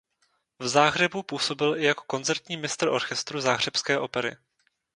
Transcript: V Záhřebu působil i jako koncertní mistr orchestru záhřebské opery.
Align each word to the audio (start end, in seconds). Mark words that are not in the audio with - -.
V 0.59 0.67
Záhřebu 0.67 1.23
působil 1.23 1.75
i 1.77 1.83
jako 1.83 2.03
koncertní 2.07 2.57
mistr 2.57 2.87
orchestru 2.87 3.41
záhřebské 3.41 3.99
opery. 3.99 4.35